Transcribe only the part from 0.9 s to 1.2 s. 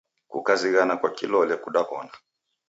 kwa